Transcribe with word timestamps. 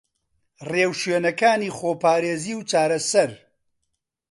رێوشوێنەکانی 0.71 1.73
خۆپارێزی 1.77 2.53
و 2.57 2.61
چارەسەر 2.69 3.31